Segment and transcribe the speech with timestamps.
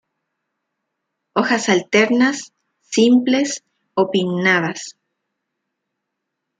[1.39, 2.51] Hojas alternas,
[2.95, 3.63] simples
[3.93, 4.91] o pinnadas.